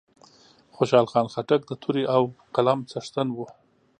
خوشحال 0.75 1.07
خان 1.11 1.27
خټک 1.33 1.61
د 1.67 1.71
تورې 1.81 2.03
او 2.15 2.23
قلم 2.55 2.79
څښتن 2.89 3.27
وو 3.33 3.45